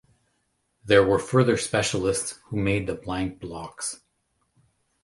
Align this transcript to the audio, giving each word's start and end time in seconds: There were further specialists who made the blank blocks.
There 0.83 1.03
were 1.05 1.19
further 1.19 1.57
specialists 1.57 2.39
who 2.45 2.57
made 2.57 2.87
the 2.87 2.95
blank 2.95 3.39
blocks. 3.39 3.99